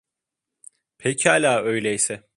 Pekala 0.97 1.61
öyleyse. 1.61 2.23